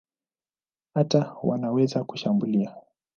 Hata 0.93 1.35
wanaweza 1.43 2.03
kushambulia. 2.03 2.75